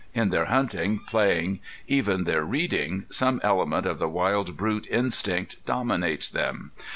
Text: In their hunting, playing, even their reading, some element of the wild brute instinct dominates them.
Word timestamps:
In 0.15 0.31
their 0.31 0.45
hunting, 0.45 0.99
playing, 1.07 1.59
even 1.87 2.23
their 2.23 2.43
reading, 2.43 3.05
some 3.11 3.39
element 3.43 3.85
of 3.85 3.99
the 3.99 4.09
wild 4.09 4.57
brute 4.57 4.87
instinct 4.89 5.63
dominates 5.63 6.27
them. 6.27 6.71